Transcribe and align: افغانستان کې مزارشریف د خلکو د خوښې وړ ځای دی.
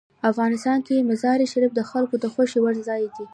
افغانستان 0.29 0.79
کې 0.87 1.07
مزارشریف 1.09 1.71
د 1.75 1.81
خلکو 1.89 2.15
د 2.19 2.25
خوښې 2.33 2.59
وړ 2.61 2.75
ځای 2.87 3.03
دی. 3.15 3.25